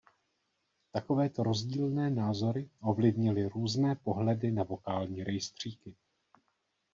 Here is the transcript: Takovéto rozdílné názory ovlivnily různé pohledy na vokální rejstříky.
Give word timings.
Takovéto 0.93 1.43
rozdílné 1.43 2.09
názory 2.09 2.69
ovlivnily 2.81 3.45
různé 3.49 3.95
pohledy 3.95 4.51
na 4.51 4.63
vokální 4.63 5.23
rejstříky. 5.23 5.95